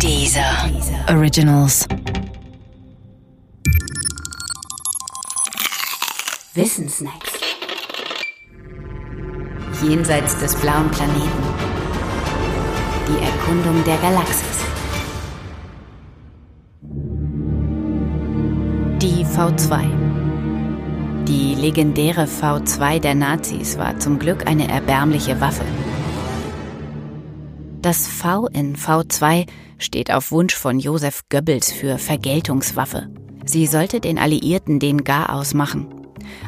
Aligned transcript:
Dieser 0.00 0.70
Originals. 1.08 1.86
Wissensnacks. 6.54 7.32
Jenseits 9.82 10.38
des 10.38 10.54
blauen 10.56 10.90
Planeten. 10.90 11.44
Die 13.08 13.24
Erkundung 13.24 13.82
der 13.84 13.96
Galaxis. 13.98 14.64
Die 19.00 19.24
V2. 19.24 20.04
Die 21.26 21.54
legendäre 21.54 22.24
V2 22.24 23.00
der 23.00 23.14
Nazis 23.14 23.78
war 23.78 23.98
zum 23.98 24.18
Glück 24.18 24.46
eine 24.46 24.68
erbärmliche 24.68 25.40
Waffe. 25.40 25.64
Das 27.84 28.08
V 28.08 28.46
in 28.46 28.76
V2 28.76 29.46
steht 29.76 30.10
auf 30.10 30.30
Wunsch 30.30 30.54
von 30.54 30.78
Josef 30.78 31.20
Goebbels 31.28 31.70
für 31.70 31.98
Vergeltungswaffe. 31.98 33.10
Sie 33.44 33.66
sollte 33.66 34.00
den 34.00 34.18
Alliierten 34.18 34.78
den 34.78 35.04
Garaus 35.04 35.52
machen. 35.52 35.88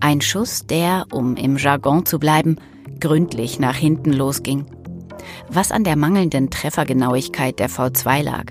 Ein 0.00 0.22
Schuss, 0.22 0.64
der, 0.64 1.04
um 1.12 1.36
im 1.36 1.58
Jargon 1.58 2.06
zu 2.06 2.18
bleiben, 2.18 2.56
gründlich 2.98 3.60
nach 3.60 3.76
hinten 3.76 4.14
losging. 4.14 4.64
Was 5.50 5.70
an 5.70 5.84
der 5.84 5.96
mangelnden 5.96 6.48
Treffergenauigkeit 6.48 7.58
der 7.58 7.68
V2 7.68 8.22
lag. 8.22 8.44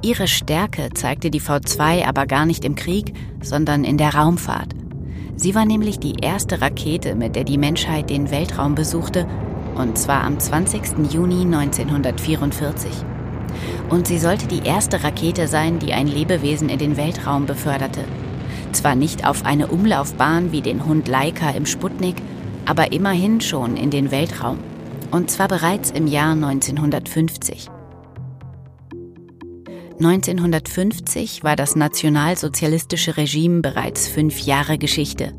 Ihre 0.00 0.26
Stärke 0.26 0.88
zeigte 0.94 1.30
die 1.30 1.42
V2 1.42 2.06
aber 2.06 2.24
gar 2.24 2.46
nicht 2.46 2.64
im 2.64 2.76
Krieg, 2.76 3.12
sondern 3.42 3.84
in 3.84 3.98
der 3.98 4.14
Raumfahrt. 4.14 4.74
Sie 5.36 5.54
war 5.54 5.66
nämlich 5.66 5.98
die 5.98 6.14
erste 6.22 6.62
Rakete, 6.62 7.14
mit 7.14 7.36
der 7.36 7.44
die 7.44 7.58
Menschheit 7.58 8.08
den 8.08 8.30
Weltraum 8.30 8.74
besuchte 8.74 9.28
und 9.74 9.98
zwar 9.98 10.22
am 10.24 10.38
20. 10.38 11.12
Juni 11.12 11.42
1944. 11.42 12.90
Und 13.90 14.08
sie 14.08 14.18
sollte 14.18 14.46
die 14.46 14.66
erste 14.66 15.04
Rakete 15.04 15.46
sein, 15.48 15.78
die 15.78 15.92
ein 15.92 16.06
Lebewesen 16.06 16.68
in 16.68 16.78
den 16.78 16.96
Weltraum 16.96 17.46
beförderte. 17.46 18.04
Zwar 18.72 18.94
nicht 18.94 19.26
auf 19.26 19.44
eine 19.44 19.68
Umlaufbahn 19.68 20.52
wie 20.52 20.62
den 20.62 20.84
Hund 20.84 21.06
Laika 21.06 21.50
im 21.50 21.66
Sputnik, 21.66 22.16
aber 22.64 22.92
immerhin 22.92 23.40
schon 23.40 23.76
in 23.76 23.90
den 23.90 24.10
Weltraum. 24.10 24.58
Und 25.10 25.30
zwar 25.30 25.48
bereits 25.48 25.90
im 25.90 26.06
Jahr 26.06 26.32
1950. 26.32 27.68
1950 30.00 31.44
war 31.44 31.54
das 31.54 31.76
nationalsozialistische 31.76 33.16
Regime 33.16 33.60
bereits 33.60 34.08
fünf 34.08 34.40
Jahre 34.40 34.76
Geschichte. 34.76 35.32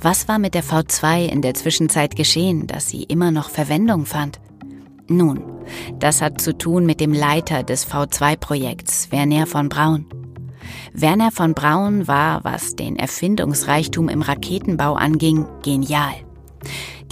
Was 0.00 0.28
war 0.28 0.38
mit 0.38 0.54
der 0.54 0.64
V2 0.64 1.26
in 1.26 1.42
der 1.42 1.54
Zwischenzeit 1.54 2.16
geschehen, 2.16 2.66
dass 2.66 2.88
sie 2.88 3.04
immer 3.04 3.30
noch 3.30 3.50
Verwendung 3.50 4.06
fand? 4.06 4.40
Nun, 5.06 5.42
das 5.98 6.22
hat 6.22 6.40
zu 6.40 6.56
tun 6.56 6.86
mit 6.86 7.00
dem 7.00 7.12
Leiter 7.12 7.62
des 7.62 7.86
V2-Projekts, 7.86 9.12
Werner 9.12 9.46
von 9.46 9.68
Braun. 9.68 10.06
Werner 10.92 11.30
von 11.30 11.54
Braun 11.54 12.08
war, 12.08 12.44
was 12.44 12.76
den 12.76 12.96
Erfindungsreichtum 12.96 14.08
im 14.08 14.22
Raketenbau 14.22 14.94
anging, 14.94 15.46
genial. 15.62 16.14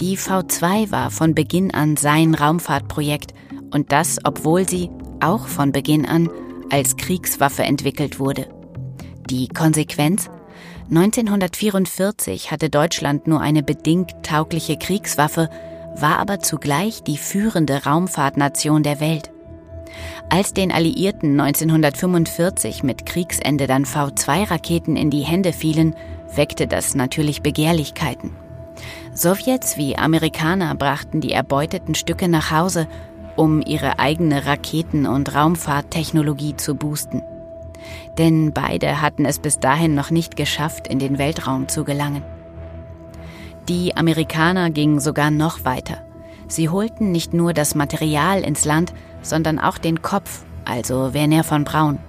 Die 0.01 0.17
V2 0.17 0.91
war 0.91 1.11
von 1.11 1.35
Beginn 1.35 1.73
an 1.73 1.97
sein 1.97 2.33
Raumfahrtprojekt 2.33 3.33
und 3.71 3.91
das, 3.91 4.19
obwohl 4.23 4.67
sie 4.67 4.89
auch 5.19 5.47
von 5.47 5.71
Beginn 5.71 6.05
an 6.05 6.29
als 6.71 6.97
Kriegswaffe 6.97 7.63
entwickelt 7.63 8.19
wurde. 8.19 8.47
Die 9.29 9.47
Konsequenz? 9.47 10.29
1944 10.89 12.51
hatte 12.51 12.69
Deutschland 12.69 13.25
nur 13.27 13.39
eine 13.39 13.63
bedingt 13.63 14.11
taugliche 14.21 14.77
Kriegswaffe, 14.77 15.49
war 15.95 16.19
aber 16.19 16.39
zugleich 16.39 17.03
die 17.03 17.17
führende 17.17 17.85
Raumfahrtnation 17.85 18.83
der 18.83 18.99
Welt. 18.99 19.31
Als 20.29 20.53
den 20.53 20.71
Alliierten 20.71 21.39
1945 21.39 22.83
mit 22.83 23.05
Kriegsende 23.05 23.67
dann 23.67 23.85
V2-Raketen 23.85 24.95
in 24.95 25.09
die 25.09 25.21
Hände 25.21 25.53
fielen, 25.53 25.95
weckte 26.35 26.67
das 26.67 26.95
natürlich 26.95 27.41
Begehrlichkeiten. 27.41 28.31
Sowjets 29.13 29.77
wie 29.77 29.95
Amerikaner 29.95 30.73
brachten 30.75 31.21
die 31.21 31.31
erbeuteten 31.31 31.95
Stücke 31.95 32.27
nach 32.27 32.51
Hause, 32.51 32.87
um 33.35 33.61
ihre 33.61 33.99
eigene 33.99 34.45
Raketen- 34.45 35.05
und 35.05 35.33
Raumfahrttechnologie 35.33 36.57
zu 36.57 36.75
boosten 36.75 37.21
denn 38.17 38.53
beide 38.53 39.01
hatten 39.01 39.25
es 39.25 39.39
bis 39.39 39.59
dahin 39.59 39.95
noch 39.95 40.11
nicht 40.11 40.35
geschafft, 40.35 40.87
in 40.87 40.99
den 40.99 41.17
Weltraum 41.17 41.67
zu 41.67 41.83
gelangen. 41.83 42.23
Die 43.69 43.95
Amerikaner 43.95 44.69
gingen 44.69 44.99
sogar 44.99 45.31
noch 45.31 45.63
weiter. 45.63 46.03
Sie 46.47 46.69
holten 46.69 47.11
nicht 47.11 47.33
nur 47.33 47.53
das 47.53 47.75
Material 47.75 48.41
ins 48.41 48.65
Land, 48.65 48.93
sondern 49.21 49.57
auch 49.57 49.77
den 49.77 50.01
Kopf, 50.01 50.43
also 50.65 51.13
Werner 51.13 51.43
von 51.43 51.63
Braun. 51.63 51.99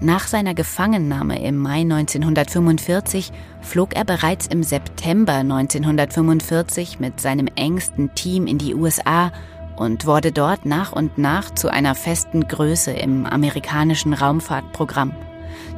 Nach 0.00 0.26
seiner 0.26 0.54
Gefangennahme 0.54 1.42
im 1.42 1.56
Mai 1.56 1.80
1945 1.80 3.32
flog 3.60 3.94
er 3.94 4.04
bereits 4.04 4.46
im 4.46 4.62
September 4.62 5.34
1945 5.34 7.00
mit 7.00 7.20
seinem 7.20 7.48
engsten 7.54 8.14
Team 8.14 8.46
in 8.46 8.58
die 8.58 8.74
USA 8.74 9.30
und 9.78 10.06
wurde 10.06 10.32
dort 10.32 10.66
nach 10.66 10.92
und 10.92 11.18
nach 11.18 11.50
zu 11.50 11.68
einer 11.68 11.94
festen 11.94 12.48
Größe 12.48 12.90
im 12.90 13.26
amerikanischen 13.26 14.12
Raumfahrtprogramm 14.12 15.12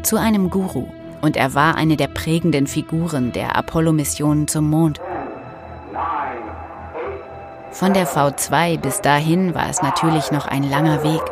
zu 0.03 0.17
einem 0.17 0.51
Guru 0.51 0.89
und 1.21 1.37
er 1.37 1.55
war 1.55 1.75
eine 1.75 1.97
der 1.97 2.09
prägenden 2.09 2.67
Figuren 2.67 3.33
der 3.33 3.57
Apollo-Missionen 3.57 4.49
zum 4.49 4.71
Mond. 4.71 5.01
Von 7.73 7.95
der 7.95 8.07
V2 8.07 8.79
bis 8.79 9.01
dahin 9.01 9.55
war 9.55 9.69
es 9.69 9.83
natürlich 9.83 10.33
noch 10.33 10.47
ein 10.47 10.69
langer 10.69 11.03
Weg. 11.05 11.23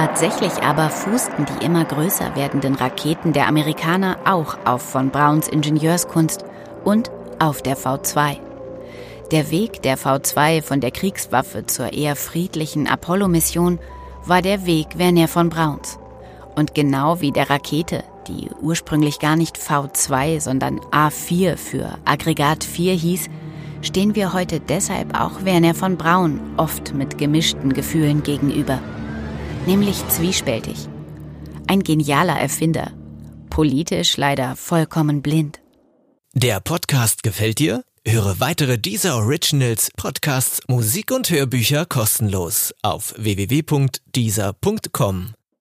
Tatsächlich 0.00 0.62
aber 0.62 0.88
fußten 0.88 1.44
die 1.44 1.62
immer 1.62 1.84
größer 1.84 2.34
werdenden 2.34 2.74
Raketen 2.74 3.34
der 3.34 3.46
Amerikaner 3.48 4.16
auch 4.24 4.56
auf 4.64 4.80
von 4.80 5.10
Brauns 5.10 5.46
Ingenieurskunst 5.46 6.42
und 6.84 7.10
auf 7.38 7.60
der 7.60 7.76
V2. 7.76 8.38
Der 9.30 9.50
Weg 9.50 9.82
der 9.82 9.98
V2 9.98 10.62
von 10.62 10.80
der 10.80 10.90
Kriegswaffe 10.90 11.66
zur 11.66 11.92
eher 11.92 12.16
friedlichen 12.16 12.86
Apollo-Mission 12.88 13.78
war 14.24 14.40
der 14.40 14.64
Weg 14.64 14.96
Werner 14.96 15.28
von 15.28 15.50
Brauns. 15.50 15.98
Und 16.56 16.74
genau 16.74 17.20
wie 17.20 17.30
der 17.30 17.50
Rakete, 17.50 18.02
die 18.26 18.48
ursprünglich 18.62 19.18
gar 19.18 19.36
nicht 19.36 19.58
V2, 19.58 20.40
sondern 20.40 20.80
A4 20.92 21.58
für 21.58 21.98
Aggregat 22.06 22.64
4 22.64 22.94
hieß, 22.94 23.28
stehen 23.82 24.14
wir 24.14 24.32
heute 24.32 24.60
deshalb 24.60 25.20
auch 25.20 25.44
Werner 25.44 25.74
von 25.74 25.98
Braun 25.98 26.40
oft 26.56 26.94
mit 26.94 27.18
gemischten 27.18 27.74
Gefühlen 27.74 28.22
gegenüber. 28.22 28.78
Nämlich 29.66 30.06
zwiespältig. 30.08 30.88
Ein 31.66 31.82
genialer 31.82 32.38
Erfinder, 32.38 32.92
politisch 33.50 34.16
leider 34.16 34.56
vollkommen 34.56 35.22
blind. 35.22 35.60
Der 36.32 36.60
Podcast 36.60 37.22
gefällt 37.22 37.58
dir? 37.58 37.84
Höre 38.06 38.40
weitere 38.40 38.78
dieser 38.78 39.16
Originals, 39.16 39.90
Podcasts, 39.96 40.60
Musik 40.68 41.10
und 41.10 41.28
Hörbücher 41.28 41.84
kostenlos 41.84 42.72
auf 42.82 43.14
www.dieser.com. 43.18 45.34